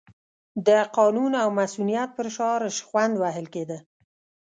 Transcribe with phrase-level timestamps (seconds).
[0.67, 3.77] د قانون او مصونیت پر شعار شخوند وهل کېده.